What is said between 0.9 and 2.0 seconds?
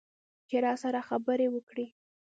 خبرې وکړي.